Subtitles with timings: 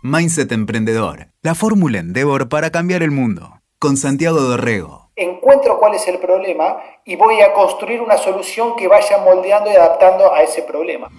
[0.00, 3.54] Mindset Emprendedor, la fórmula Endeavor para cambiar el mundo.
[3.80, 5.10] Con Santiago Dorrego.
[5.16, 9.74] Encuentro cuál es el problema y voy a construir una solución que vaya moldeando y
[9.74, 11.10] adaptando a ese problema.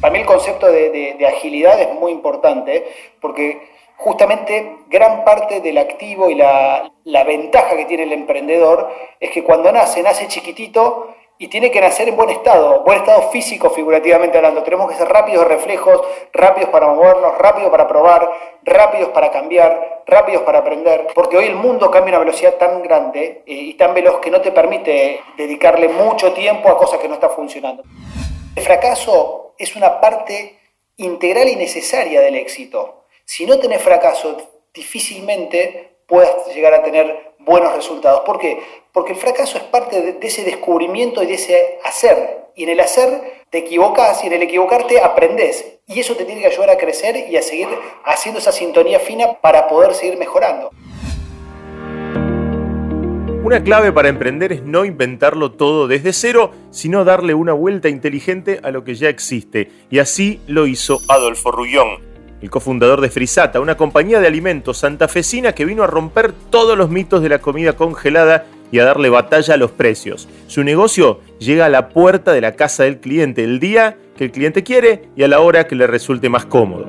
[0.00, 2.86] Para mí el concepto de, agilidad es muy importante
[3.20, 3.68] porque
[3.98, 8.88] justamente gran parte del activo y la, la ventaja que tiene el emprendedor
[9.20, 13.30] es que cuando nace, nace chiquitito y tiene que nacer en buen estado, buen estado
[13.30, 14.62] físico figurativamente hablando.
[14.62, 16.00] Tenemos que ser rápidos reflejos,
[16.32, 18.30] rápidos para movernos, rápidos para probar,
[18.62, 22.82] rápidos para cambiar, rápidos para aprender, porque hoy el mundo cambia a una velocidad tan
[22.82, 27.08] grande eh, y tan veloz que no te permite dedicarle mucho tiempo a cosas que
[27.08, 27.82] no están funcionando.
[28.54, 30.58] El fracaso es una parte
[30.96, 33.04] integral y necesaria del éxito.
[33.24, 34.36] Si no tenés fracaso,
[34.72, 38.20] difícilmente puedas llegar a tener buenos resultados.
[38.20, 38.62] ¿Por qué?
[38.92, 42.50] Porque el fracaso es parte de, ese descubrimiento y de ese hacer.
[42.54, 43.08] Y en el hacer
[43.48, 45.78] te equivocas y en el equivocarte aprendes.
[45.86, 47.68] Y eso te tiene que ayudar a crecer y a seguir
[48.04, 50.70] haciendo esa sintonía fina para poder seguir mejorando.
[53.42, 58.60] Una clave para emprender es no inventarlo todo desde cero, sino darle una vuelta inteligente
[58.62, 59.70] a lo que ya existe.
[59.90, 62.12] Y así lo hizo Adolfo Rullón
[62.42, 66.90] el cofundador de Frisata, una compañía de alimentos santafesina que vino a romper todos los
[66.90, 70.26] mitos de la comida congelada y a darle batalla a los precios.
[70.48, 74.32] Su negocio llega a la puerta de la casa del cliente el día que el
[74.32, 76.88] cliente quiere y a la hora que le resulte más cómodo.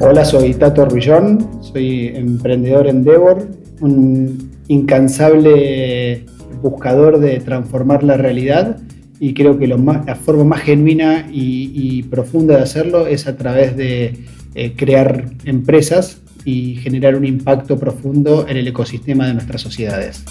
[0.00, 3.46] Hola, soy Tato Rullón, soy emprendedor en Endeavor,
[3.80, 6.24] un incansable
[6.62, 8.78] buscador de transformar la realidad
[9.18, 9.76] y creo que la
[10.16, 14.14] forma más genuina y, profunda de hacerlo es a través de
[14.54, 20.24] eh, crear empresas y generar un impacto profundo en el ecosistema de nuestras sociedades.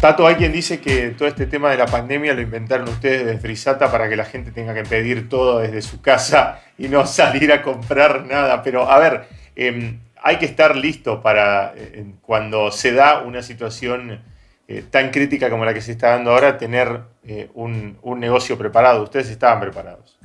[0.00, 3.90] Tato, alguien dice que todo este tema de la pandemia lo inventaron ustedes desde Frisata
[3.90, 7.62] para que la gente tenga que pedir todo desde su casa y no salir a
[7.62, 8.62] comprar nada.
[8.62, 9.24] Pero a ver,
[9.56, 14.20] em, hay que estar listo para eh, cuando se da una situación
[14.68, 19.02] eh, tan crítica como la que se está dando ahora, tener eh, un, negocio preparado.
[19.02, 20.18] Ustedes estaban preparados.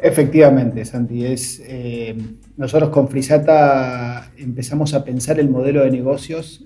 [0.00, 1.26] Efectivamente, Santi.
[1.26, 1.60] Es,
[2.56, 6.64] nosotros con Frisata empezamos a pensar el modelo de negocios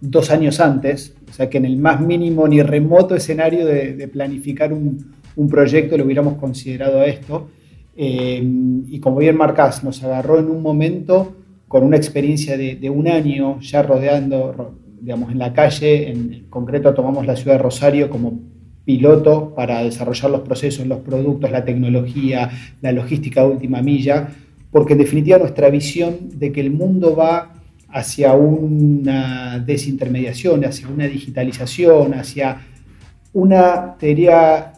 [0.00, 4.72] dos años antes, o sea que en el más mínimo ni remoto escenario de, planificar
[4.72, 7.48] un, un proyecto lo hubiéramos considerado esto.
[7.96, 8.42] Eh,
[8.88, 11.36] y como bien marcás, nos agarró en un momento
[11.68, 17.26] con una experiencia de, un año ya rodeando, digamos, en la calle, en concreto tomamos
[17.26, 18.38] la ciudad de Rosario como
[18.84, 22.48] piloto para desarrollar los procesos, los productos, la tecnología,
[22.80, 24.28] la logística de última milla,
[24.70, 27.52] porque en definitiva nuestra visión de que el mundo va
[27.88, 32.62] hacia una desintermediación, hacia una digitalización, hacia
[33.32, 34.72] una teoría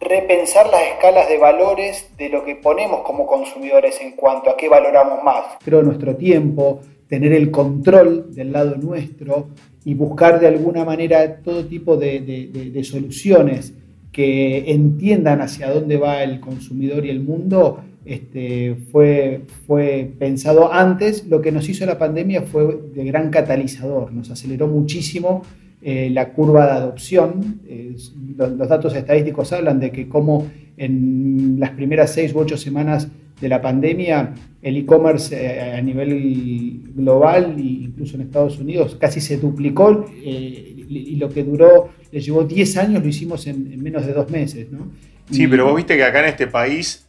[0.00, 4.68] repensar las escalas de valores de lo que ponemos como consumidores en cuanto a qué
[4.68, 5.44] valoramos más.
[5.62, 9.48] Creo nuestro tiempo, tener el control del lado nuestro
[9.84, 13.72] y buscar de alguna manera todo tipo de, soluciones
[14.12, 21.26] que entiendan hacia dónde va el consumidor y el mundo, este, fue, fue pensado antes.
[21.26, 25.42] Lo que nos hizo la pandemia fue de gran catalizador, nos aceleró muchísimo
[25.80, 27.60] eh, la curva de adopción.
[27.68, 27.96] Eh,
[28.36, 30.46] los, datos estadísticos hablan de que como
[30.76, 33.08] en las primeras seis u ocho semanas
[33.40, 39.20] de la pandemia, el e-commerce eh, a nivel global e incluso en Estados Unidos casi
[39.20, 44.12] se duplicó y lo que duró, le llevó 10 años, lo hicimos en, menos de
[44.12, 44.70] dos meses.
[44.70, 44.90] ¿no?
[45.30, 47.06] Sí, pero vos viste que acá en este país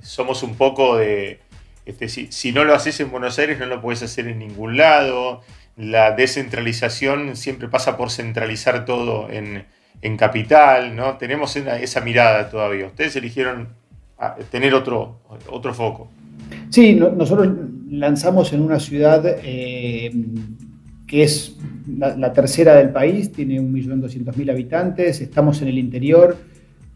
[0.00, 1.40] somos un poco de...
[1.84, 4.76] Este, si, si, no lo haces en Buenos Aires, no lo puedes hacer en ningún
[4.76, 5.42] lado
[5.76, 9.64] la descentralización siempre pasa por centralizar todo en,
[10.16, 11.16] capital, ¿no?
[11.16, 12.86] Tenemos esa mirada todavía.
[12.86, 13.74] Ustedes eligieron
[14.50, 16.08] tener otro, otro foco.
[16.70, 17.48] Sí, nosotros
[17.90, 20.10] lanzamos en una ciudad eh,
[21.06, 21.56] que es
[21.96, 26.36] la, la, tercera del país, tiene 1.200.000 habitantes, estamos en el interior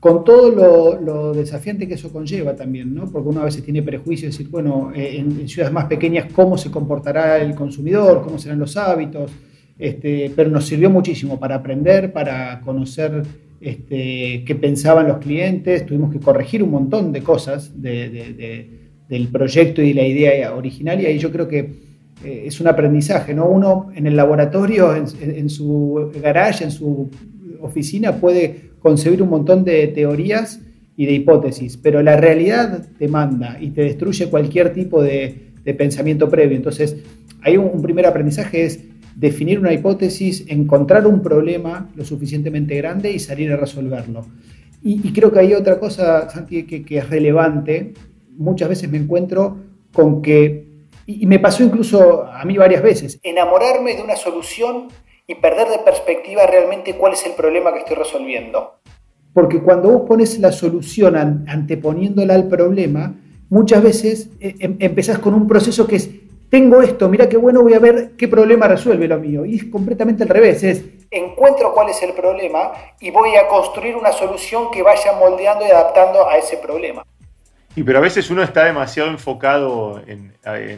[0.00, 3.04] con todo lo, desafiante que eso conlleva también, ¿no?
[3.04, 6.70] Porque uno a veces tiene prejuicios, decir, bueno, eh, en, ciudades más pequeñas, ¿cómo se
[6.70, 8.22] comportará el consumidor?
[8.24, 9.30] ¿Cómo serán los hábitos?
[9.78, 13.22] Este, pero nos sirvió muchísimo para aprender, para conocer
[13.60, 19.92] este, qué pensaban los clientes, tuvimos que corregir un montón de cosas del proyecto y
[19.92, 21.58] la idea original, y yo creo que
[22.24, 23.48] eh, es un aprendizaje, ¿no?
[23.48, 27.10] Uno en el laboratorio, en su garage, en su
[27.60, 30.60] oficina, puede concebir un montón de teorías
[30.96, 35.46] y de hipótesis, pero la realidad te manda y te destruye cualquier tipo de,
[35.78, 36.56] pensamiento previo.
[36.56, 36.96] Entonces,
[37.42, 38.84] hay un, primer aprendizaje es
[39.20, 44.24] definir una hipótesis, encontrar un problema lo suficientemente grande y salir a resolverlo.
[44.82, 47.92] Y, creo que hay otra cosa, Santi, que, es relevante.
[48.38, 49.58] Muchas veces me encuentro
[49.92, 50.64] con que,
[51.04, 54.88] y, me pasó incluso a mí varias veces, enamorarme de una solución
[55.26, 58.80] y perder de perspectiva realmente cuál es el problema que estoy resolviendo.
[59.34, 63.14] Porque cuando vos pones la solución anteponiéndola al problema,
[63.50, 66.10] muchas veces eh, em, empezás con un proceso que es
[66.50, 69.44] tengo esto, mira qué bueno, voy a ver qué problema resuelve lo mío.
[69.46, 73.96] Y es completamente al revés, es encuentro cuál es el problema y voy a construir
[73.96, 77.04] una solución que vaya moldeando y adaptando a ese problema.
[77.76, 80.34] Y pero a veces uno está demasiado enfocado en,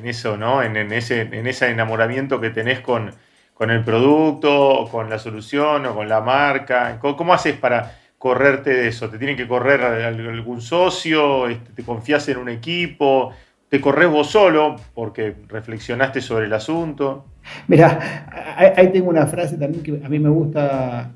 [0.06, 0.62] eso, ¿no?
[0.62, 3.14] En, ese, en enamoramiento que tenés con,
[3.60, 6.98] el producto, con la solución, o con la marca.
[7.00, 9.08] ¿Cómo, haces para correrte de eso?
[9.08, 11.48] ¿Te tiene que correr algún socio?
[11.48, 13.32] Este, ¿Te confías en un equipo?
[13.72, 17.24] Te corres vos solo porque reflexionaste sobre el asunto.
[17.68, 21.10] Mira, ahí tengo una frase también que a mí me gusta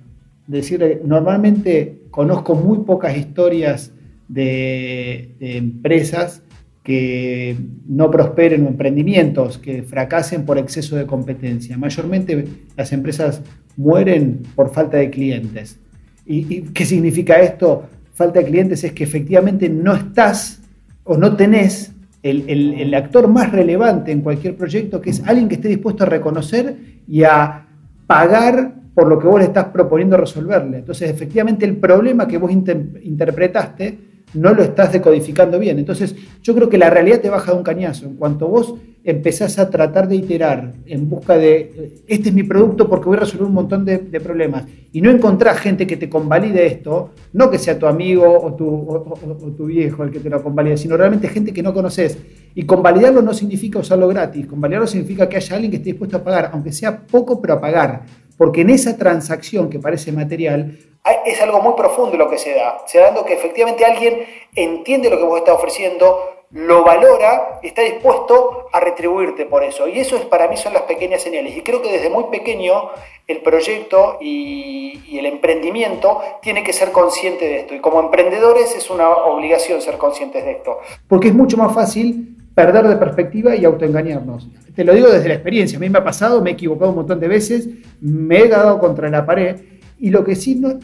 [0.47, 1.03] decir.
[1.05, 3.93] Normalmente conozco muy pocas historias
[4.27, 6.43] de, empresas
[6.83, 11.77] que no prosperen o emprendimientos que fracasen por exceso de competencia.
[11.77, 12.43] Mayormente
[12.75, 13.43] las empresas
[13.77, 15.79] mueren por falta de clientes.
[16.25, 17.85] ¿Y, qué significa esto?
[18.15, 20.63] Falta de clientes es que efectivamente no estás
[21.05, 25.69] o no tenés el, actor más relevante en cualquier proyecto, que es alguien que esté
[25.69, 26.77] dispuesto a reconocer
[27.07, 27.67] y a
[28.07, 30.79] pagar por lo que vos le estás proponiendo resolverle.
[30.79, 33.99] Entonces, efectivamente, el problema que vos interpretaste
[34.35, 35.79] no lo estás decodificando bien.
[35.79, 38.07] Entonces, yo creo que la realidad te baja de un cañazo.
[38.07, 38.75] En cuanto vos
[39.07, 43.21] empezás a tratar de iterar en busca de, este es mi producto porque voy a
[43.21, 47.59] resolver un montón de, problemas, y no encontrás gente que te convalide esto, no que
[47.59, 51.53] sea tu amigo o tu, tu viejo el que te lo convalide, sino realmente gente
[51.53, 52.19] que no conoces.
[52.55, 56.25] Y convalidarlo no significa usarlo gratis, convalidarlo significa que haya alguien que esté dispuesto a
[56.25, 58.03] pagar, aunque sea poco, pero a pagar.
[58.37, 60.77] Porque en esa transacción que parece material
[61.25, 62.79] es algo muy profundo lo que se da.
[62.87, 67.83] Se da dando que efectivamente alguien entiende lo que vos estás ofreciendo, lo valora está
[67.83, 69.89] dispuesto a retribuirte por eso.
[69.89, 71.57] Y eso es, para mí son las pequeñas señales.
[71.57, 72.91] Y creo que desde muy pequeño
[73.27, 77.75] el proyecto y, y, el emprendimiento tiene que ser consciente de esto.
[77.75, 80.79] Y como emprendedores es una obligación ser conscientes de esto.
[81.09, 84.49] Porque es mucho más fácil perder de perspectiva y autoengañarnos.
[84.75, 85.77] Te lo digo desde la experiencia.
[85.77, 87.69] A mí me ha pasado, me he equivocado un montón de veces,
[88.01, 89.57] me he dado contra la pared
[89.99, 90.79] y lo que sí, no,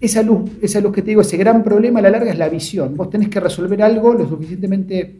[0.00, 2.48] esa, luz, esa luz que te digo, ese gran problema a la larga es la
[2.48, 2.96] visión.
[2.96, 5.16] Vos tenés que resolver algo lo suficientemente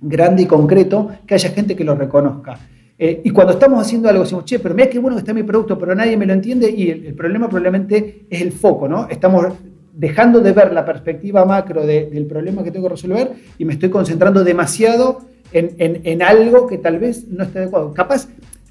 [0.00, 2.58] grande y concreto que haya gente que lo reconozca.
[2.96, 5.42] Eh, y cuando estamos haciendo algo, decimos, che, pero mira qué bueno que está mi
[5.42, 6.70] producto, pero nadie me lo entiende.
[6.70, 9.08] Y el, problema probablemente es el foco, ¿no?
[9.08, 9.46] Estamos
[9.92, 13.88] dejando de ver la perspectiva macro del problema que tengo que resolver y me estoy
[13.88, 15.22] concentrando demasiado
[15.52, 17.92] en, en algo que tal vez no esté adecuado.
[17.92, 18.28] Capaz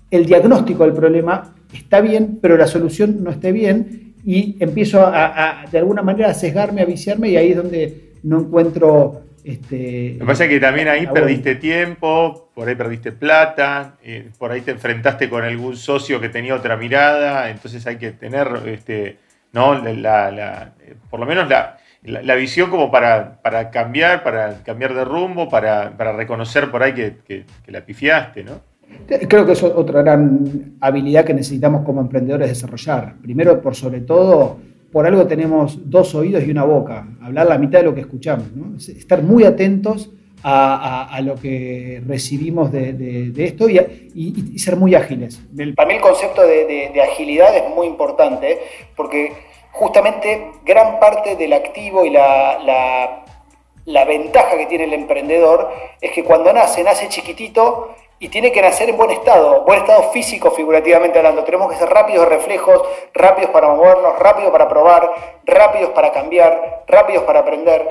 [0.10, 5.66] el diagnóstico del problema está bien, pero la solución no esté bien y empiezo a,
[5.72, 9.22] de alguna manera a sesgarme, a viciarme y ahí es donde no encuentro...
[9.44, 14.30] Este, Lo que pasa es que también ahí perdiste tiempo, por ahí perdiste plata, eh,
[14.38, 18.50] por ahí te enfrentaste con algún socio que tenía otra mirada, entonces hay que tener,
[18.66, 19.20] este,
[19.54, 19.76] ¿no?
[19.76, 20.74] La,
[21.10, 25.96] por lo menos la, la, visión como para, para, cambiar, para cambiar de rumbo, para,
[25.96, 28.60] para reconocer por ahí que, que, que la pifiaste, ¿no?
[29.08, 33.16] Creo que es otra gran habilidad que necesitamos como emprendedores desarrollar.
[33.22, 34.58] Primero, por sobre todo,
[34.92, 38.48] por algo tenemos dos oídos y una boca, hablar la mitad de lo que escuchamos,
[38.90, 40.12] estar muy atentos
[40.44, 45.42] a, lo que recibimos de, esto y, ser muy ágiles.
[45.76, 48.60] Para mí el concepto de, agilidad es muy importante
[48.96, 49.32] porque
[49.72, 53.24] justamente gran parte del activo y la,
[53.86, 55.70] la ventaja que tiene el emprendedor
[56.02, 60.12] es que cuando nace, nace chiquitito y tiene que nacer en buen estado, buen estado
[60.12, 61.44] físico figurativamente hablando.
[61.44, 62.82] Tenemos que ser rápidos de reflejos,
[63.14, 65.10] rápidos para movernos, rápidos para probar,
[65.46, 67.88] rápidos para cambiar, rápidos para aprender.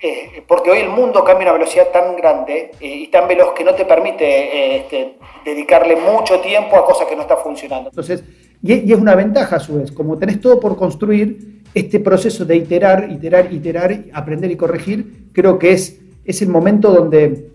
[0.00, 3.52] Eh, porque hoy el mundo cambia a una velocidad tan grande eh, y tan veloz
[3.52, 7.90] que no te permite eh, este, dedicarle mucho tiempo a cosas que no están funcionando.
[7.90, 8.22] Entonces,
[8.62, 12.56] y, es una ventaja a su vez, como tenés todo por construir, este proceso de
[12.56, 17.50] iterar, iterar, iterar, aprender y corregir, creo que es, es el momento donde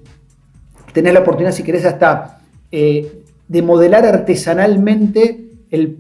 [0.94, 2.40] tener la oportunidad, si querés, hasta
[2.72, 5.44] eh, de modelar artesanalmente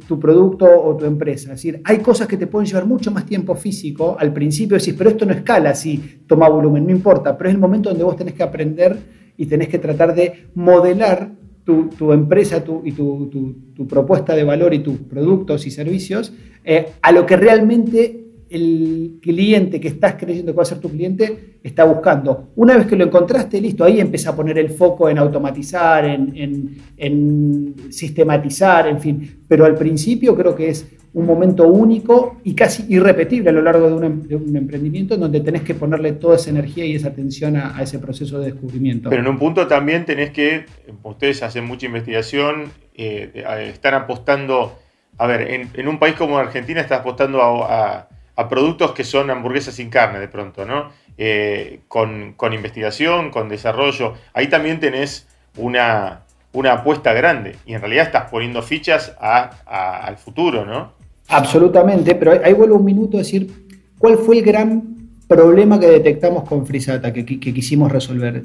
[0.08, 1.46] tu producto o tu empresa.
[1.54, 4.16] Es decir, hay cosas que te pueden llevar mucho más tiempo físico.
[4.20, 7.62] Al principio decís, pero esto no escala si toma volumen, no importa, pero es el
[7.62, 8.98] momento donde vos tenés que aprender
[9.36, 11.32] y tenés que tratar de modelar
[11.64, 16.34] tu, empresa y tu, propuesta de valor y tus productos y servicios
[16.64, 18.23] eh, a lo que realmente
[18.54, 22.52] el cliente que estás creyendo que va a ser tu cliente está buscando.
[22.56, 26.78] Una vez que lo encontraste, listo, ahí empieza a poner el foco en automatizar, en,
[26.98, 29.44] en sistematizar, en fin.
[29.48, 33.88] Pero al principio creo que es un momento único y casi irrepetible a lo largo
[33.88, 37.56] de un, em, emprendimiento en donde tenés que ponerle toda esa energía y esa atención
[37.56, 39.10] a, ese proceso de descubrimiento.
[39.10, 40.66] Pero en un punto también tenés que,
[41.04, 44.80] ustedes hacen mucha investigación, eh, están apostando,
[45.18, 49.90] a ver, en, un país como Argentina estás apostando a, productos que son hamburguesas sin
[49.90, 50.90] carne de pronto, ¿no?
[51.18, 54.14] Eh, con, investigación, con desarrollo.
[54.34, 56.24] Ahí también tenés una,
[56.54, 60.94] una apuesta grande y en realidad estás poniendo fichas al futuro, ¿no?
[61.30, 63.50] Absolutamente, pero ahí vuelvo un minuto a decir
[63.98, 64.82] cuál fue el gran
[65.28, 68.42] problema que detectamos con Frisata, que, quisimos resolver.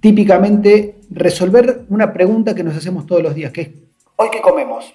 [0.00, 3.70] Típicamente, resolver una pregunta que nos hacemos todos los días, que es,
[4.16, 4.94] ¿hoy qué comemos?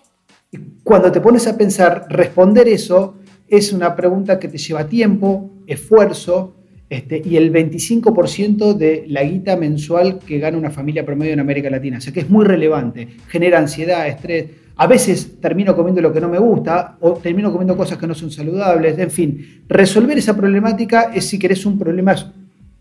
[0.84, 3.16] cuando te pones a pensar, responder eso
[3.48, 6.56] es una pregunta que te lleva tiempo, esfuerzo,
[6.90, 11.70] este, y el 25% de la guita mensual que gana una familia promedio en América
[11.70, 11.98] Latina.
[11.98, 14.46] O sea que es muy relevante, genera ansiedad, estrés.
[14.76, 18.14] A veces termino comiendo lo que no me gusta o termino comiendo cosas que no
[18.14, 18.98] son saludables.
[19.00, 22.16] En fin, resolver esa problemática es, si querés, un problema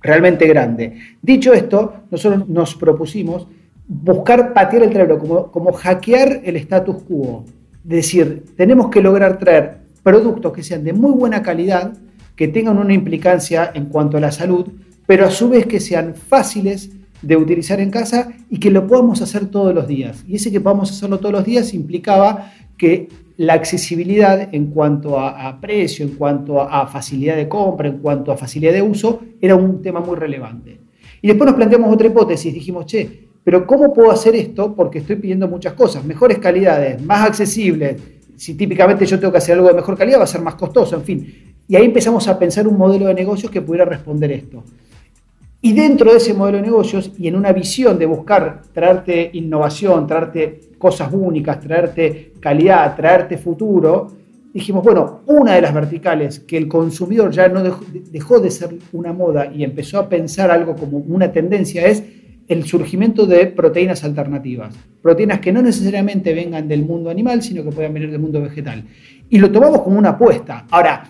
[0.03, 0.95] realmente grande.
[1.23, 3.47] Dicho esto, nosotros nos propusimos
[3.87, 7.45] buscar patear el cerebro, como, como hackear el status quo.
[7.85, 11.93] Es decir, tenemos que lograr traer productos que sean de muy buena calidad,
[12.37, 14.67] que tengan una implicancia en cuanto a la salud,
[15.07, 16.91] pero a su vez que sean fáciles
[17.21, 20.25] de utilizar en casa y que lo podamos hacer todos los días.
[20.27, 25.59] Y ese que podamos hacerlo todos los días implicaba que la accesibilidad en cuanto a,
[25.61, 29.83] precio, en cuanto a, facilidad de compra, en cuanto a facilidad de uso, era un
[29.83, 30.81] tema muy relevante.
[31.21, 34.75] Y después nos planteamos otra hipótesis, dijimos, che, pero ¿cómo puedo hacer esto?
[34.75, 38.01] Porque estoy pidiendo muchas cosas, mejores calidades, más accesibles.
[38.37, 40.97] Si típicamente yo tengo que hacer algo de mejor calidad, va a ser más costoso,
[40.97, 41.55] en fin.
[41.69, 44.65] Y ahí empezamos a pensar un modelo de negocios que pudiera responder esto.
[45.65, 50.09] Y dentro de ese modelo de negocios y en una visión de buscar traerte innovación,
[50.09, 54.09] traerte cosas únicas, traerte calidad, traerte futuro,
[54.53, 59.13] dijimos, bueno, una de las verticales que el consumidor ya no dejó, de ser una
[59.13, 62.03] moda y empezó a pensar algo como una tendencia es
[62.49, 64.75] el surgimiento de proteínas alternativas.
[65.01, 68.85] Proteínas que no necesariamente vengan del mundo animal, sino que puedan venir del mundo vegetal.
[69.29, 70.67] Y lo tomamos como una apuesta.
[70.71, 71.05] Ahora,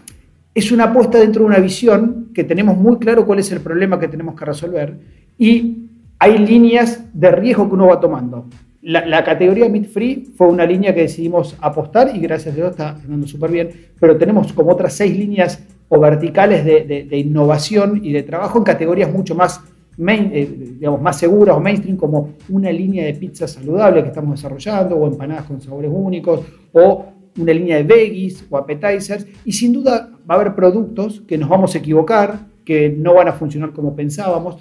[0.55, 3.99] es una apuesta dentro de una visión que tenemos muy claro cuál es el problema
[3.99, 4.99] que tenemos que resolver
[5.39, 8.47] y hay líneas de riesgo que uno va tomando.
[8.83, 12.91] La, categoría Meat Free fue una línea que decidimos apostar y gracias a Dios está
[12.91, 18.23] andando súper bien, pero tenemos como otras seis líneas o verticales de, innovación y de
[18.25, 19.61] trabajo en categorías mucho más,
[19.99, 24.97] eh, digamos, más seguras o mainstream, como una línea de pizza saludable que estamos desarrollando,
[24.97, 26.41] o empanadas con sabores únicos,
[26.73, 27.07] o
[27.39, 31.49] una línea de veggies o appetizers, y sin duda va a haber productos que nos
[31.49, 34.59] vamos a equivocar, que no van a funcionar como pensábamos,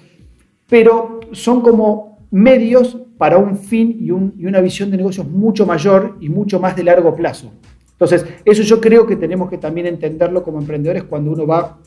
[0.68, 6.28] pero son como medios para un fin y, una visión de negocios mucho mayor y
[6.28, 7.52] mucho más de largo plazo.
[7.92, 11.78] Entonces, eso yo creo que tenemos que también entenderlo como emprendedores cuando uno va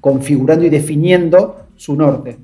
[0.00, 2.38] configurando y definiendo su norte.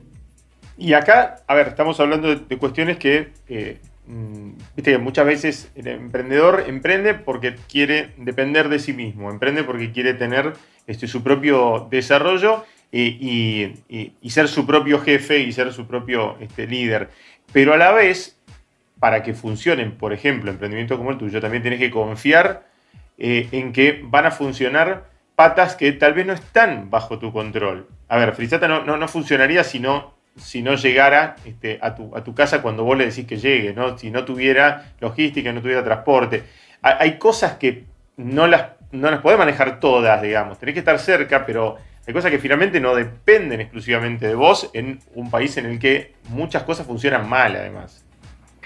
[0.79, 5.71] Y acá, a ver, estamos hablando de, cuestiones que eh, Mm, viste que muchas veces
[5.75, 10.55] el emprendedor emprende porque quiere depender de sí mismo, emprende porque quiere tener
[10.87, 13.75] este, su propio desarrollo y,
[14.31, 17.11] ser su propio jefe y ser su propio este, líder.
[17.53, 18.39] Pero a la vez,
[18.99, 22.67] para que funcionen, por ejemplo, emprendimientos como el tuyo, también tienes que confiar
[23.19, 27.87] eh, en que van a funcionar patas que tal vez no están bajo tu control.
[28.09, 32.15] A ver, Frisata no, no, no funcionaría si no si no llegara este, a, tu,
[32.17, 33.99] a, tu, casa cuando vos le decís que llegue, ¿no?
[33.99, 36.45] si no tuviera logística, no tuviera transporte.
[36.81, 37.85] Hay, cosas que
[38.17, 41.77] no las, no las podés manejar todas, digamos, tenés que estar cerca, pero
[42.07, 46.15] hay cosas que finalmente no dependen exclusivamente de vos en un país en el que
[46.31, 48.05] muchas cosas funcionan mal, además.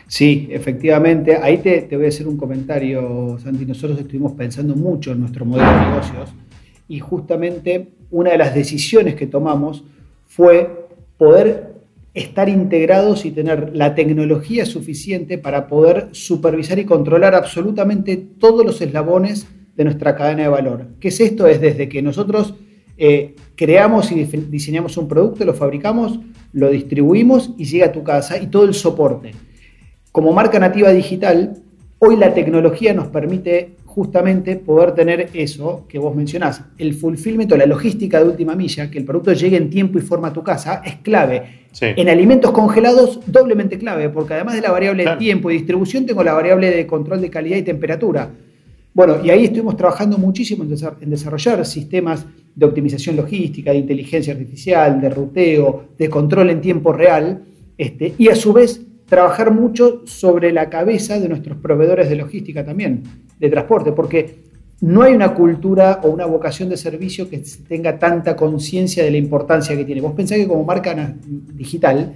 [0.07, 1.39] Sí, efectivamente.
[1.39, 3.65] Ahí te, te voy a hacer un comentario, Santi.
[3.65, 6.35] Nosotros estuvimos pensando mucho en nuestro modelo de negocios
[6.87, 9.85] y justamente una de las decisiones que tomamos
[10.29, 10.82] fue
[11.23, 11.75] poder
[12.15, 18.81] estar integrados y tener la tecnología suficiente para poder supervisar y controlar absolutamente todos los
[18.81, 20.89] eslabones de nuestra cadena de valor.
[20.99, 21.47] ¿Qué es esto?
[21.47, 22.57] Es desde que nosotros
[22.99, 26.19] eh, creamos y diseñamos un producto, lo fabricamos,
[26.53, 29.31] lo distribuimos y llega a tu casa y todo el soporte.
[30.11, 31.63] Como marca nativa digital,
[32.01, 37.57] hoy la tecnología nos permite justamente poder tener eso que vos mencionás, el fulfillment o
[37.59, 40.43] la logística de última milla, que el producto llegue en tiempo y forma a tu
[40.43, 41.67] casa, es clave.
[41.81, 46.25] En alimentos congelados, doblemente clave, porque además de la variable de tiempo y distribución, tengo
[46.25, 48.31] la variable de control de calidad y temperatura.
[48.95, 55.01] Bueno, y ahí estuvimos trabajando muchísimo en desarrollar sistemas de optimización logística, de inteligencia artificial,
[55.01, 57.43] de ruteo, de control en tiempo real,
[57.77, 58.81] este, y a su vez
[59.13, 63.03] trabajar mucho sobre la cabeza de nuestros proveedores de logística también,
[63.39, 64.37] de transporte, porque
[64.81, 69.19] no hay una cultura o una vocación de servicio que tenga tanta conciencia de la
[69.19, 70.01] importancia que tiene.
[70.01, 72.15] Vos pensás que como marca digital,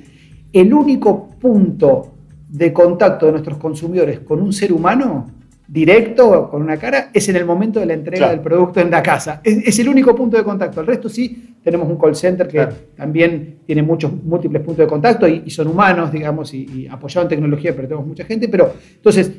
[0.51, 2.15] el único punto
[2.49, 5.27] de contacto de nuestros consumidores con un ser humano
[5.69, 9.03] directo, con una cara, es en el momento de la entrega del producto en la
[9.03, 9.41] casa.
[9.43, 10.81] Es, el único punto de contacto.
[10.81, 15.27] El resto sí, tenemos un call center que también tiene muchos múltiples puntos de contacto
[15.27, 18.49] y, son humanos, digamos, y, y apoyados en tecnología, pero tenemos mucha gente.
[18.49, 19.33] Pero entonces,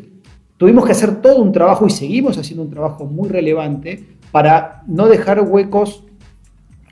[0.57, 5.07] tuvimos que hacer todo un trabajo y seguimos haciendo un trabajo muy relevante para no
[5.07, 6.03] dejar huecos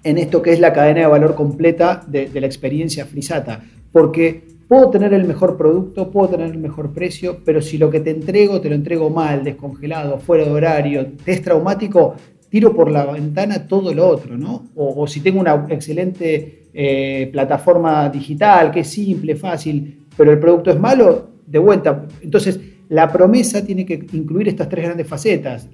[0.04, 3.64] en esto que es la cadena de valor completa de, de la experiencia Frisata.
[3.92, 8.00] Porque Puedo tener el mejor producto, puedo tener el mejor precio, pero si lo que
[8.00, 12.16] te entrego te lo entrego mal, descongelado, fuera de horario, te es traumático,
[12.50, 14.70] tiro por la ventana todo lo otro, ¿no?
[14.76, 20.72] O, si tengo una excelente eh, plataforma digital, que es simple, fácil, pero el producto
[20.72, 22.08] es malo, de vuelta.
[22.22, 25.70] Entonces, la promesa tiene que incluir estas tres grandes facetas,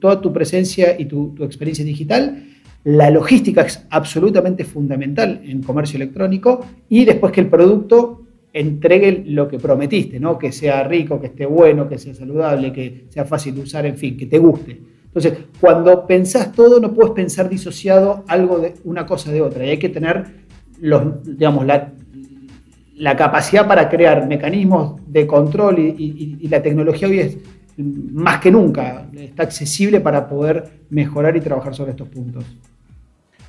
[0.00, 2.42] toda tu presencia y tu, tu experiencia digital,
[2.86, 9.48] la logística es absolutamente fundamental en comercio electrónico y después que el producto entregue lo
[9.48, 10.38] que prometiste, ¿no?
[10.38, 13.96] que sea rico, que esté bueno, que sea saludable, que sea fácil de usar, en
[13.96, 14.80] fin, que te guste.
[15.04, 19.70] Entonces, cuando pensás todo, no puedes pensar disociado algo de una cosa de otra y
[19.70, 20.46] hay que tener
[20.80, 21.92] la,
[23.16, 27.38] capacidad para crear mecanismos de control y la tecnología hoy es
[27.78, 32.44] más que nunca, está accesible para poder mejorar y trabajar sobre estos puntos.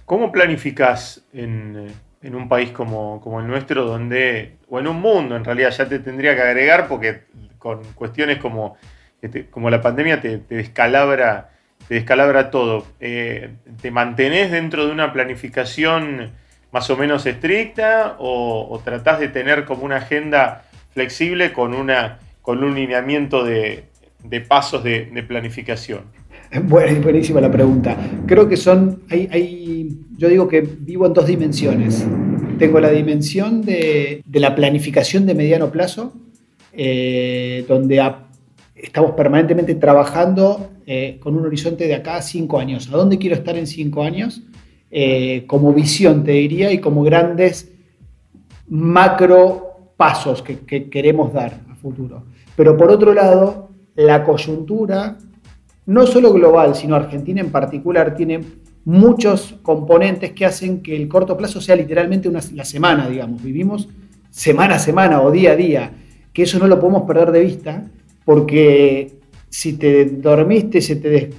[0.08, 5.70] ¿Cómo planificas en, un país como, el nuestro, donde, o en un mundo en realidad,
[5.72, 7.24] ya te tendría que agregar, porque
[7.58, 8.78] con cuestiones como,
[9.52, 11.50] como la pandemia te, descalabra,
[11.90, 12.88] te descalabra todo?
[13.02, 16.32] Eh, ¿Te mantenés dentro de una planificación
[16.72, 23.44] más o menos estricta o, tratás de tener como una agenda flexible con, un lineamiento
[23.44, 23.90] de,
[24.48, 26.06] pasos de planificación?
[26.63, 27.98] Bueno, buenísima la pregunta.
[28.25, 32.08] Creo que son, hay, yo digo que vivo en dos dimensiones.
[32.58, 36.13] Tengo la dimensión de, la planificación de mediano plazo,
[36.74, 38.02] eh, donde
[38.76, 42.89] estamos permanentemente trabajando eh, con un horizonte de acá a cinco años.
[42.91, 44.41] ¿A dónde quiero estar en cinco años?
[44.89, 47.72] Eh, como visión, te diría, y como grandes
[48.69, 52.24] macro pasos que, que queremos dar a futuro.
[52.56, 55.17] Pero por otro lado, la coyuntura
[55.88, 58.41] no solo global, sino Argentina en particular, tiene
[58.86, 63.41] muchos componentes que hacen que el corto plazo sea literalmente una, la semana, digamos.
[63.41, 63.89] Vivimos
[64.30, 65.91] semana a semana o día a día,
[66.32, 67.84] que eso no lo podemos perder de vista,
[68.23, 69.17] porque
[69.50, 71.32] si te dormiste, se te,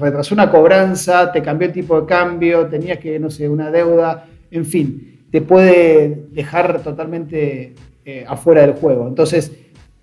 [0.00, 4.26] retrasó una cobranza, te cambió el tipo de cambio, tenías que, no sé, una deuda,
[4.50, 7.74] en fin, te puede dejar totalmente
[8.04, 9.08] eh, afuera del juego.
[9.08, 9.52] Entonces,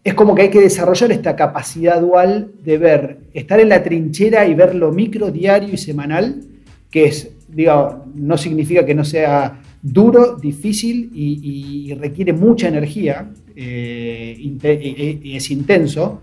[0.08, 4.48] es como que hay que desarrollar esta capacidad dual de ver, estar en la trinchera
[4.48, 6.46] y ver lo micro, diario y semanal,
[6.90, 14.34] que es, digo, no significa que no sea duro, difícil y, requiere mucha energía eh,
[14.40, 16.22] y, es intenso.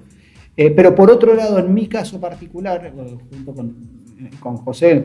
[0.57, 2.91] Eh, pero por otro lado, en mi caso particular,
[3.31, 5.05] junto con, José,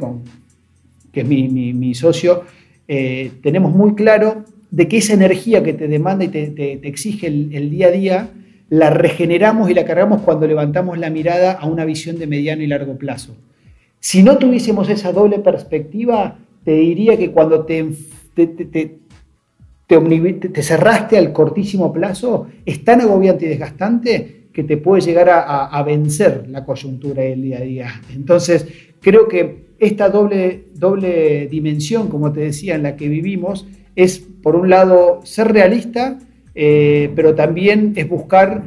[1.12, 2.44] que es mi, socio,
[2.88, 7.70] eh, tenemos muy claro de que esa energía que te demanda y te, exige el
[7.70, 8.30] día a día,
[8.70, 12.68] la regeneramos y la cargamos cuando levantamos la mirada a una visión de mediano y
[12.68, 13.36] largo plazo.
[14.00, 17.90] Si no tuviésemos esa doble perspectiva, te diría que cuando te,
[18.36, 19.00] te,
[20.62, 26.46] cerraste al cortísimo plazo, es tan agobiante y desgastante que te puede llegar a, vencer
[26.48, 28.02] la coyuntura del día a día.
[28.14, 28.68] Entonces,
[29.02, 34.56] creo que esta doble, doble dimensión, como te decía, en la que vivimos, es, por
[34.56, 36.20] un lado, ser realista,
[36.56, 38.64] eh, pero también es buscar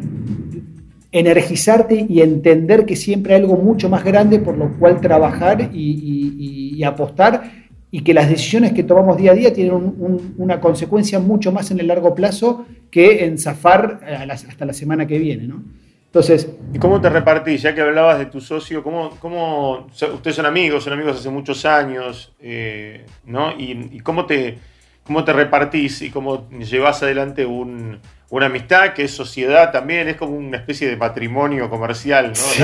[1.10, 6.82] energizarte y entender que siempre hay algo mucho más grande por lo cual trabajar y,
[6.84, 7.52] apostar
[7.92, 9.94] y que las decisiones que tomamos día a día tienen
[10.36, 15.18] una consecuencia mucho más en el largo plazo que en zafar hasta la semana que
[15.18, 15.46] viene.
[15.46, 15.62] ¿no?
[16.06, 17.62] Entonces, ¿Y cómo te repartís?
[17.62, 21.64] Ya que hablabas de tu socio, ¿cómo, cómo ustedes son amigos, son amigos hace muchos
[21.64, 23.52] años, eh, ¿no?
[23.56, 24.58] y cómo te
[25.04, 30.36] cómo te repartís y cómo llevas adelante una amistad que es sociedad también, es como
[30.36, 32.34] una especie de patrimonio comercial, ¿no?
[32.34, 32.62] Sí.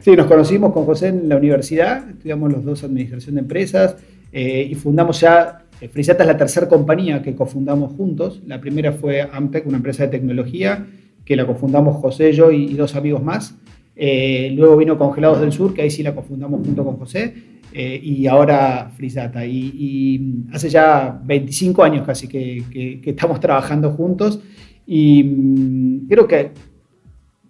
[0.00, 3.96] sí nos conocimos con José en la universidad, estudiamos los dos administración de empresas
[4.32, 8.92] eh, y fundamos ya, eh, Frisata es la tercera compañía que cofundamos juntos, la primera
[8.92, 10.86] fue Ampec, una empresa de tecnología,
[11.24, 13.54] que la cofundamos José, yo y, dos amigos más.
[13.96, 17.34] Eh, luego vino Congelados del Sur, que ahí sí la confundamos junto con José,
[17.72, 19.44] eh, y ahora Frisata.
[19.44, 24.40] Y, hace ya 25 años casi que, estamos trabajando juntos
[24.86, 26.50] y mm, creo que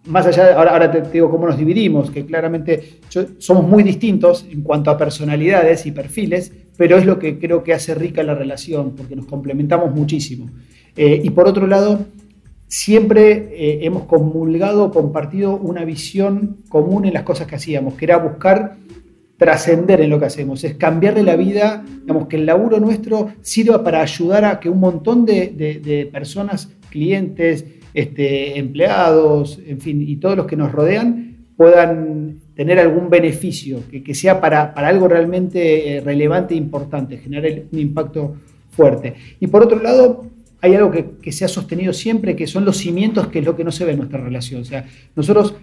[0.06, 3.00] más allá, de, ahora, te digo cómo nos dividimos, que claramente
[3.38, 7.74] somos muy distintos en cuanto a personalidades y perfiles, pero es lo que creo que
[7.74, 10.50] hace rica la relación, porque nos complementamos muchísimo.
[10.96, 12.06] Eh, y por otro lado,
[12.66, 18.16] siempre eh, hemos comulgado, compartido una visión común en las cosas que hacíamos, que era
[18.16, 18.76] buscar
[19.40, 23.82] trascender en lo que hacemos, es cambiarle la vida, digamos, que el laburo nuestro sirva
[23.82, 30.36] para ayudar a que un montón de, personas, clientes, este, empleados, en fin, y todos
[30.36, 36.52] los que nos rodean puedan tener algún beneficio, que, sea para, algo realmente eh, relevante
[36.52, 38.36] e importante, generar un impacto
[38.68, 39.14] fuerte.
[39.40, 40.26] Y por otro lado,
[40.60, 43.56] hay algo que, que, se ha sostenido siempre, que son los cimientos, que es lo
[43.56, 44.60] que no se ve en nuestra relación.
[44.60, 44.84] O sea,
[45.16, 45.54] nosotros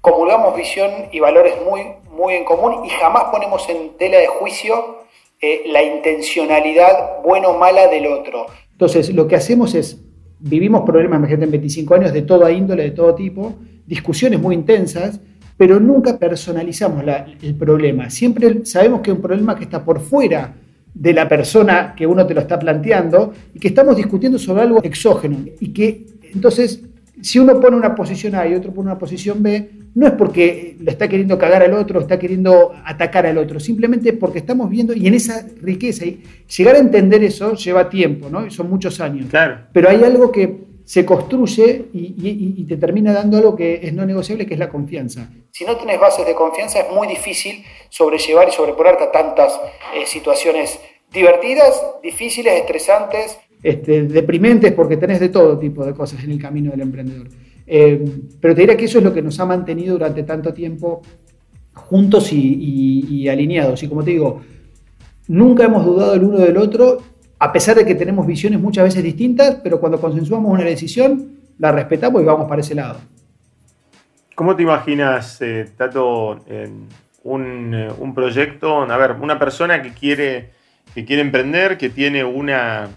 [0.00, 1.82] comulgamos visión y valores muy,
[2.18, 4.98] muy en común y jamás ponemos en tela de juicio
[5.40, 8.46] eh, la intencionalidad buena o mala del otro.
[8.72, 10.00] Entonces, lo que hacemos es,
[10.40, 13.54] vivimos problemas, imagínate, en 25 años de toda índole, de todo tipo,
[13.86, 15.20] discusiones muy intensas,
[15.56, 17.04] pero nunca personalizamos
[17.42, 18.10] el problema.
[18.10, 20.54] Siempre sabemos que es un problema que está por fuera
[20.94, 24.82] de la persona que uno te lo está planteando y que estamos discutiendo sobre algo
[24.82, 26.82] exógeno y que entonces
[27.20, 30.76] si uno pone una posición A y otro pone una posición B, no es porque
[30.78, 34.94] lo está queriendo cagar al otro, está queriendo atacar al otro, simplemente porque estamos viendo,
[34.94, 36.22] y en esa riqueza, y
[36.56, 38.48] llegar a entender eso lleva tiempo, ¿no?
[38.48, 39.26] son muchos años.
[39.28, 39.58] Claro.
[39.72, 44.46] Pero hay algo que se construye y, te termina dando algo que es no negociable,
[44.46, 45.30] que es la confianza.
[45.50, 49.58] Si no tienes bases de confianza, es muy difícil sobrellevar y sobreponerte a tantas
[49.96, 50.78] eh, situaciones
[51.12, 56.70] divertidas, difíciles, estresantes, este, deprimentes porque tenés de todo tipo de cosas en el camino
[56.70, 57.26] del emprendedor.
[57.70, 58.02] Eh,
[58.40, 61.02] pero te diría que eso es lo que nos ha mantenido durante tanto tiempo
[61.74, 63.82] juntos y, alineados.
[63.82, 64.40] Y como te digo,
[65.28, 67.02] nunca hemos dudado el uno del otro,
[67.38, 71.70] a pesar de que tenemos visiones muchas veces distintas, pero cuando consensuamos una decisión, la
[71.70, 73.00] respetamos y vamos para ese lado.
[74.34, 76.40] ¿Cómo te imaginas, eh, Tato,
[77.24, 78.82] un, eh, un, proyecto?
[78.82, 80.50] A ver, una persona que quiere,
[80.94, 82.88] que quiere emprender, que tiene una,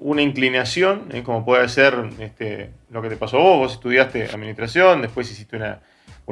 [0.00, 1.22] una inclinación, ¿eh?
[1.22, 5.56] como puede ser este, lo que te pasó a vos, vos estudiaste administración, después hiciste
[5.56, 5.80] una,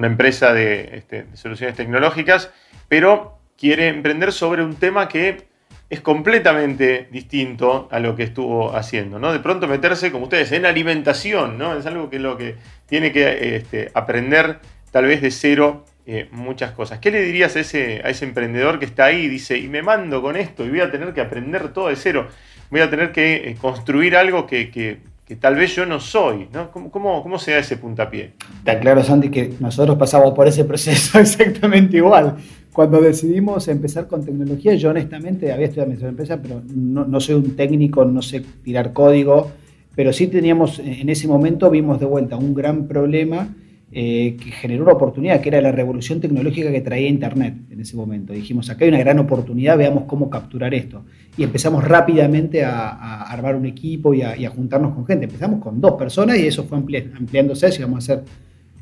[0.06, 2.50] empresa este, de, soluciones tecnológicas,
[2.88, 5.46] pero quiere emprender sobre un tema que
[5.90, 9.32] es completamente distinto a lo que estuvo haciendo, ¿no?
[9.32, 11.76] De pronto meterse, como ustedes, en alimentación, ¿no?
[11.76, 14.58] Es algo que es lo que tiene que este, aprender
[14.90, 16.98] tal vez de cero eh, muchas cosas.
[16.98, 19.82] ¿Qué le dirías a ese, a ese emprendedor que está ahí y dice, y me
[19.82, 22.28] mando con esto y voy a tener que aprender todo de cero?
[22.70, 24.98] Voy a tener que eh, construir algo que,
[25.40, 26.48] tal vez yo no soy.
[26.52, 26.70] ¿no?
[26.70, 28.32] ¿Cómo, cómo, se da ese puntapié?
[28.58, 32.36] Está claro, Sandy, que nosotros pasamos por ese proceso exactamente igual.
[32.72, 37.36] Cuando decidimos empezar con tecnología, yo honestamente había estudiado mi empresa, pero no, no soy
[37.36, 39.52] un técnico, no sé tirar código,
[39.94, 43.48] pero sí teníamos, en ese momento vimos de vuelta un gran problema
[43.96, 47.96] eh, que generó una oportunidad, que era la revolución tecnológica que traía Internet en ese
[47.96, 48.32] momento.
[48.32, 51.04] Dijimos, acá hay una gran oportunidad, veamos cómo capturar esto.
[51.36, 55.26] Y empezamos rápidamente a, armar un equipo y a, juntarnos con gente.
[55.26, 58.24] Empezamos con dos personas y eso fue ampliándose, vamos a ser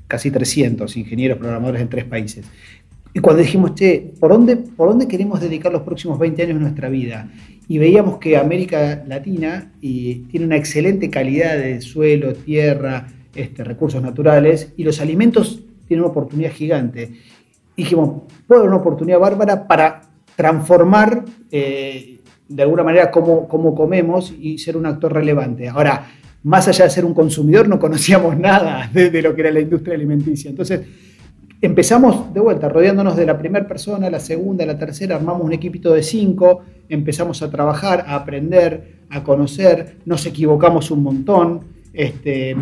[0.07, 2.46] casi 300 ingenieros programadores en tres países.
[3.12, 6.61] Y cuando dijimos, che, ¿por dónde, ¿por dónde queremos dedicar los próximos 20 años de
[6.62, 7.29] nuestra vida?
[7.68, 14.03] Y veíamos que América Latina y tiene una excelente calidad de suelo, tierra, este, recursos
[14.03, 17.12] naturales y los alimentos tienen una oportunidad gigante.
[17.77, 20.03] Dijimos, puede haber una oportunidad bárbara para
[20.37, 25.68] transformar eh, de alguna manera cómo, cómo comemos y ser un actor relevante.
[25.68, 26.07] Ahora,
[26.45, 29.95] más allá de ser un consumidor, no conocíamos nada de, lo que era la industria
[29.95, 30.51] alimenticia.
[30.51, 30.81] Entonces,
[31.61, 35.92] empezamos de vuelta, rodeándonos de la primera persona, la segunda, la tercera, armamos un equipito
[35.92, 41.61] de cinco, empezamos a trabajar, a aprender, a conocer, nos equivocamos un montón,
[41.92, 42.57] este,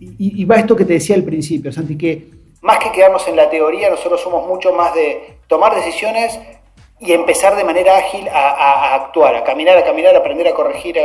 [0.00, 2.30] y, va esto que te decía al principio, Santi, que...
[2.62, 6.38] Más que quedarnos en la teoría, nosotros somos mucho más de tomar decisiones
[6.98, 10.96] y empezar de manera ágil a, actuar, a caminar, a caminar, a aprender a corregir.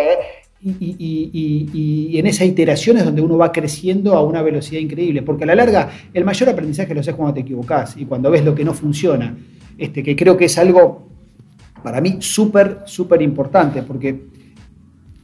[0.63, 5.47] Y, en esa iteración es donde uno va creciendo a una velocidad increíble, porque a
[5.47, 8.63] la larga el mayor aprendizaje lo haces cuando te equivocás y cuando ves lo que
[8.63, 9.35] no funciona,
[9.77, 11.03] este, que creo que es algo
[11.83, 14.31] para mí súper, súper importante, porque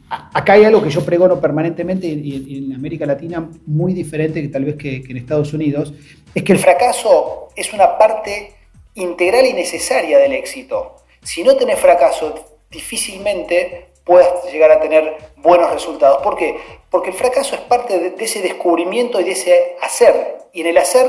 [0.09, 4.75] acá hay algo que yo pregono permanentemente en América Latina muy diferente que tal vez
[4.75, 5.93] que, en Estados Unidos,
[6.33, 8.53] es que el fracaso es una parte
[8.95, 10.95] integral y necesaria del éxito.
[11.21, 16.21] Si no tenés fracaso, difícilmente puedas llegar a tener buenos resultados.
[16.23, 16.55] ¿Por qué?
[16.89, 20.37] Porque el fracaso es parte de, ese descubrimiento y de ese hacer.
[20.53, 21.05] Y en el hacer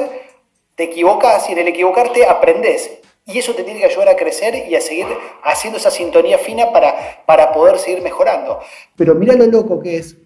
[0.75, 2.99] te equivocas y en el equivocarte aprendes.
[3.31, 5.05] Y eso te tiene que ayudar a crecer y a seguir
[5.45, 6.95] haciendo esa sintonía fina para,
[7.27, 8.59] para poder seguir mejorando.
[8.97, 10.17] Pero mira lo loco que es,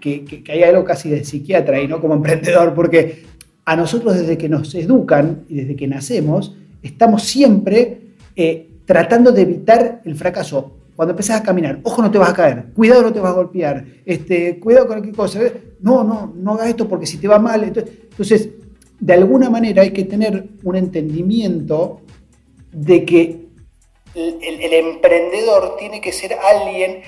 [0.00, 2.00] que, que, hay algo casi de psiquiatra ahí, ¿no?
[2.00, 3.22] Como emprendedor, porque
[3.64, 8.00] a nosotros desde que nos educan y desde que nacemos, estamos siempre
[8.34, 10.72] eh, tratando de evitar el fracaso.
[10.96, 13.36] Cuando empezás a caminar, ojo, no te vas a caer, cuidado, no te vas a
[13.36, 15.40] golpear, este, cuidado con cualquier cosa.
[15.78, 17.62] No, no, no hagas esto porque si te va mal.
[17.62, 18.48] Entonces,
[18.98, 22.00] de alguna manera hay que tener un entendimiento
[22.72, 23.48] de que
[24.14, 27.02] el, emprendedor tiene que ser alguien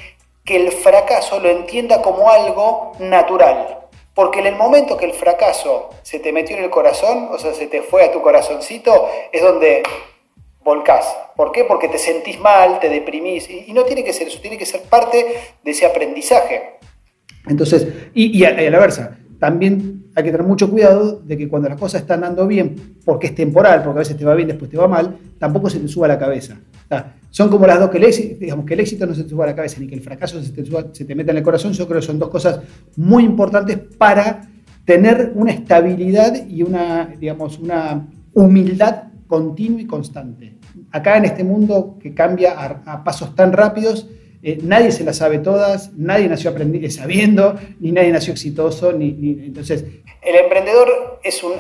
[0.45, 3.79] que el fracaso lo entienda como algo natural.
[4.15, 7.55] Porque en el momento que el fracaso se te metió en el corazón, o sea,
[7.55, 9.83] se te fue a tu corazoncito, es donde
[10.63, 11.17] volcás.
[11.37, 11.65] ¿Por qué?
[11.65, 13.49] Porque te sentís mal, te deprimís.
[13.49, 15.27] Y, no tiene que ser eso, tiene que ser parte
[15.63, 16.75] de ese aprendizaje.
[17.49, 21.79] Entonces, y, a, la versa, también hay que tener mucho cuidado de que cuando las
[21.79, 24.77] cosas están dando bien, porque es temporal, porque a veces te va bien, después te
[24.77, 26.59] va mal, tampoco se te suba la cabeza.
[27.31, 29.47] son como las dos que el éxito, digamos que el éxito no se te suba
[29.47, 31.73] la cabeza ni que el fracaso se te, se te meta en el corazón.
[31.73, 32.61] Yo creo que son dos cosas
[32.97, 34.43] muy importantes para
[34.85, 40.59] tener una estabilidad y una, digamos, una humildad continua y constante.
[40.91, 44.09] Acá en este mundo que cambia a pasos tan rápidos,
[44.43, 49.09] eh, nadie se las sabe todas, nadie nació aprendiendo, sabiendo, ni nadie nació exitoso, ni,
[49.47, 49.85] entonces...
[50.23, 51.55] El emprendedor es un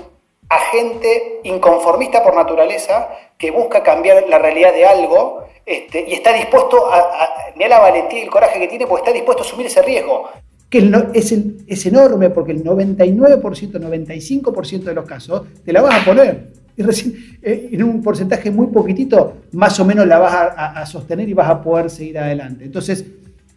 [0.48, 6.86] agente inconformista por naturaleza que busca cambiar la realidad de algo este, y está dispuesto
[6.90, 9.82] a, a la valentía y el coraje que tiene porque está dispuesto a asumir ese
[9.82, 10.28] riesgo.
[10.68, 11.34] Que es,
[11.66, 16.82] es enorme porque el 99%, 95% de los casos te la vas a poner y
[16.82, 21.34] recién eh, en un porcentaje muy poquitito, más o menos la vas a, sostener y
[21.34, 22.64] vas a poder seguir adelante.
[22.64, 23.04] Entonces,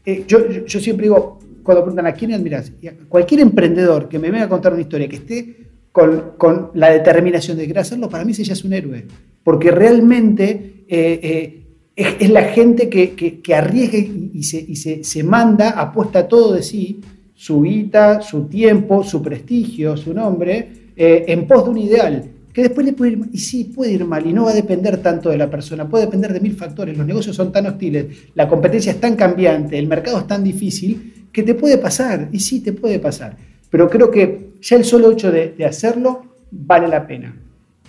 [0.06, 2.74] eh, yo, siempre digo, cuando preguntan a quién admiras,
[3.08, 5.56] cualquier emprendedor que me venga a contar una historia que esté
[5.94, 9.06] con, la determinación de querer hacerlo, para mí ese ya es un héroe,
[9.42, 11.64] porque realmente eh,
[11.96, 17.00] es, la gente que, que, arriesga y, se manda, apuesta todo de sí,
[17.34, 22.86] su vida, su tiempo, su prestigio, su nombre, en pos de un ideal que después
[22.86, 25.38] le puede ir, y sí, puede ir mal, y no va a depender tanto de
[25.38, 29.00] la persona, puede depender de mil factores, los negocios son tan hostiles, la competencia es
[29.00, 33.00] tan cambiante, el mercado es tan difícil, que te puede pasar, y sí, te puede
[33.00, 33.36] pasar.
[33.72, 37.36] Pero creo que ya el solo hecho de, hacerlo vale la pena.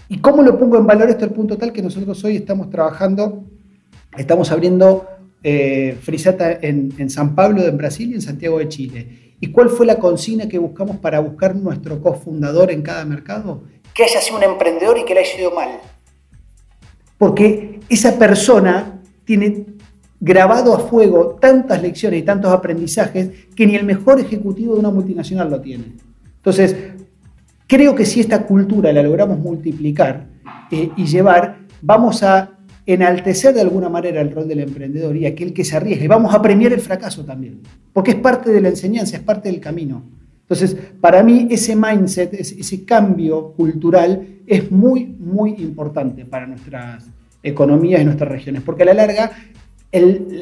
[0.08, 3.44] ¿Y cómo lo pongo en valor esto al punto tal que nosotros hoy estamos trabajando,
[4.16, 5.06] estamos abriendo
[5.42, 9.08] eh, Frisata en, en San Pablo, en Brasil y en Santiago de Chile?
[9.40, 13.64] ¿Y cuál fue la consigna que buscamos para buscar nuestro cofundador en cada mercado?
[13.94, 15.80] Que haya sido un emprendedor y que le haya ido mal.
[17.16, 19.66] Porque esa persona tiene
[20.20, 24.90] grabado a fuego tantas lecciones y tantos aprendizajes que ni el mejor ejecutivo de una
[24.90, 25.92] multinacional lo tiene.
[26.36, 26.76] Entonces,
[27.66, 30.26] creo que si esta cultura la logramos multiplicar
[30.70, 32.50] eh, y llevar, vamos a
[32.86, 36.08] enaltecer de alguna manera el rol del emprendedor y aquel que se arriesgue.
[36.08, 37.60] Vamos a premiar el fracaso también,
[37.92, 40.02] porque es parte de la enseñanza, es parte del camino.
[40.44, 47.06] Entonces, para mí ese mindset, ese, cambio cultural es muy, muy importante para nuestras
[47.42, 49.32] economías y nuestras regiones, porque a la larga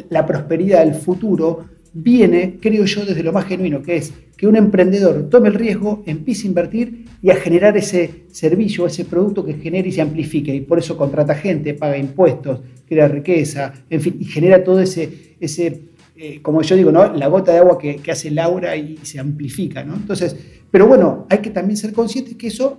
[0.08, 4.56] la prosperidad del futuro viene, creo yo, desde lo más genuino, que es que un
[4.56, 9.54] emprendedor tome el riesgo, empiece a invertir y a generar ese servicio, ese producto que
[9.54, 10.52] genere y se amplifique.
[10.54, 15.36] Y por eso contrata gente, paga impuestos, crea riqueza, en fin, y genera todo ese,
[15.38, 15.91] ese
[16.24, 19.82] eh, como yo digo, la gota de agua que, hace Laura y se amplifica.
[19.82, 19.96] ¿no?
[19.96, 20.36] Entonces,
[20.70, 22.78] pero bueno, hay que también ser conscientes que eso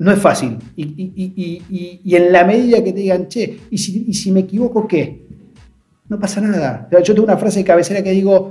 [0.00, 0.58] no es fácil.
[0.74, 5.24] Y, en la medida que te digan, che, ¿y si, me equivoco, qué?
[6.08, 6.88] No pasa nada.
[6.90, 8.50] Yo tengo una frase de cabecera que digo,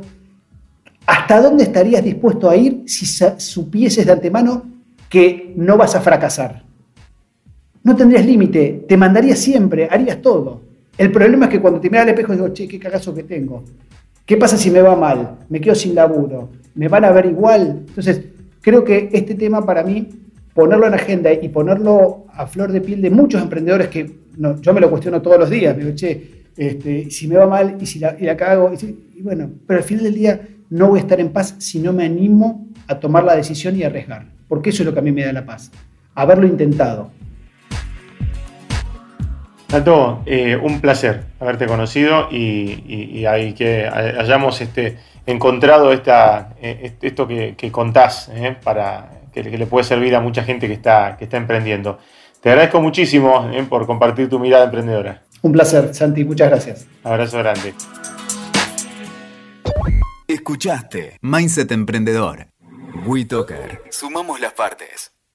[1.06, 3.06] ¿hasta dónde estarías dispuesto a ir si
[3.40, 4.64] supieses de antemano
[5.10, 6.64] que no vas a fracasar?
[7.84, 10.62] No tendrías límite, te mandarías siempre, harías todo.
[10.98, 13.66] El problema es que cuando te miras al espejo digo, che, qué cagazo que tengo.
[14.30, 15.40] ¿Qué pasa si me va mal?
[15.50, 16.52] ¿Me quedo sin laburo?
[16.76, 17.86] ¿Me van a ver igual?
[17.88, 18.26] Entonces,
[18.62, 20.08] creo que este tema para mí,
[20.54, 24.20] ponerlo en agenda y ponerlo a flor de piel de muchos emprendedores que
[24.62, 25.96] yo me lo cuestiono todos los días, me digo,
[26.56, 30.14] este, si me va mal y si la, cago, y, bueno, pero al final del
[30.14, 30.40] día
[30.70, 33.84] no voy a estar en paz si no me animo a tomar la decisión y
[33.84, 35.72] arriesgar, porque eso es lo que a mí me da la paz,
[36.14, 37.10] haberlo intentado.
[39.70, 43.24] Tato, eh, un placer haberte conocido y,
[43.56, 50.16] que hayamos este, encontrado esta, eh, esto que, contás eh, para que, le puede servir
[50.16, 52.00] a mucha gente que está, que está emprendiendo.
[52.42, 55.22] Te agradezco muchísimo por compartir tu mirada emprendedora.
[55.44, 56.88] Un placer, Santi, muchas gracias.
[57.04, 57.76] Abrazo grande.
[60.28, 62.48] Escuchaste Mindset Emprendedor.
[63.06, 63.84] WeToker.
[63.92, 65.12] Sumamos las partes.